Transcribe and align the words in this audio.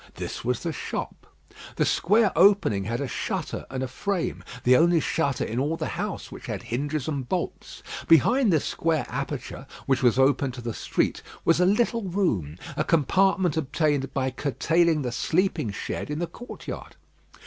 This 0.15 0.43
was 0.43 0.63
the 0.63 0.73
shop. 0.73 1.27
The 1.75 1.85
square 1.85 2.31
opening 2.35 2.85
had 2.85 2.99
a 3.01 3.07
shutter 3.07 3.67
and 3.69 3.83
a 3.83 3.87
frame 3.87 4.43
the 4.63 4.75
only 4.75 4.99
shutter 4.99 5.43
in 5.43 5.59
all 5.59 5.77
the 5.77 5.89
house 5.93 6.31
which 6.31 6.47
had 6.47 6.63
hinges 6.63 7.07
and 7.07 7.29
bolts. 7.29 7.83
Behind 8.07 8.51
this 8.51 8.65
square 8.65 9.05
aperture, 9.09 9.67
which 9.85 10.01
was 10.01 10.17
open 10.17 10.51
to 10.53 10.61
the 10.61 10.73
street, 10.73 11.21
was 11.45 11.59
a 11.59 11.67
little 11.67 12.05
room, 12.05 12.57
a 12.75 12.83
compartment 12.83 13.57
obtained 13.57 14.11
by 14.11 14.31
curtailing 14.31 15.03
the 15.03 15.11
sleeping 15.11 15.69
shed 15.71 16.09
in 16.09 16.17
the 16.17 16.25
courtyard. 16.25 16.95